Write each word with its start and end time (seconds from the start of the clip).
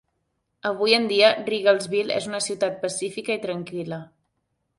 Avui 0.69 0.95
en 0.99 1.03
dia, 1.11 1.29
Riegelsville 1.49 2.15
és 2.23 2.29
una 2.33 2.41
ciutat 2.47 2.81
pacífica 2.87 3.37
i 3.37 3.45
tranquil·la. 3.45 4.03